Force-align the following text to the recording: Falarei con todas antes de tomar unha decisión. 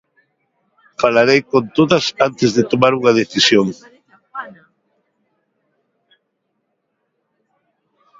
Falarei 1.01 1.39
con 1.51 1.63
todas 1.77 2.05
antes 2.27 2.49
de 2.57 2.63
tomar 2.71 2.93
unha 2.99 3.17
decisión. 3.21 3.67